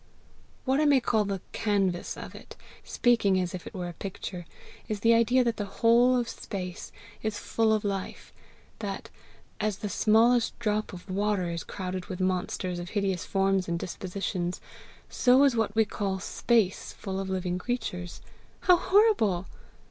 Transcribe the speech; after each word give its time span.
"What 0.65 0.79
I 0.79 0.85
may 0.85 0.99
call 0.99 1.25
the 1.25 1.41
canvas 1.51 2.17
of 2.17 2.33
it, 2.33 2.55
speaking 2.83 3.39
as 3.39 3.53
if 3.53 3.67
it 3.67 3.73
were 3.75 3.87
a 3.87 3.93
picture, 3.93 4.47
is 4.87 5.01
the 5.01 5.13
idea 5.13 5.43
that 5.43 5.57
the 5.57 5.65
whole 5.65 6.17
of 6.17 6.27
space 6.27 6.91
is 7.21 7.37
full 7.37 7.71
of 7.71 7.83
life; 7.83 8.33
that, 8.79 9.11
as 9.59 9.77
the 9.77 9.89
smallest 9.89 10.57
drop 10.57 10.91
of 10.91 11.07
water 11.07 11.51
is 11.51 11.63
crowded 11.63 12.07
with 12.07 12.19
monsters 12.19 12.79
of 12.79 12.89
hideous 12.89 13.25
forms 13.25 13.67
and 13.67 13.77
dispositions, 13.77 14.59
so 15.07 15.43
is 15.43 15.55
what 15.55 15.75
we 15.75 15.85
call 15.85 16.17
space 16.19 16.93
full 16.93 17.19
of 17.19 17.29
living 17.29 17.59
creatures," 17.59 18.23
"How 18.61 18.77
horrible!" 18.77 19.45